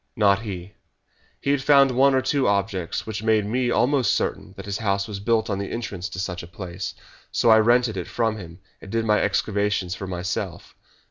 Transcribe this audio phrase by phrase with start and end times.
[0.15, 0.73] "Not he.
[1.41, 5.07] He had found one or two objects which made me almost certain that his house
[5.07, 6.95] was built on the entrance to such a place.
[7.31, 10.73] So I rented it from him, and did my excavations for myself.